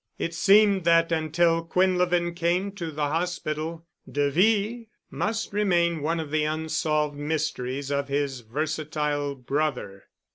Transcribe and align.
It 0.17 0.33
seemed 0.33 0.83
that 0.85 1.11
until 1.11 1.63
Quinlevin 1.63 2.33
came 2.35 2.71
to 2.71 2.89
the 2.89 3.09
hospital 3.09 3.85
"de 4.11 4.31
V" 4.31 4.87
must 5.11 5.53
remain 5.53 6.01
one 6.01 6.19
of 6.19 6.31
the 6.31 6.43
unsolved 6.43 7.15
mysteries 7.15 7.91
of 7.91 8.07
his 8.07 8.39
versatile 8.39 9.35
brother. 9.35 10.05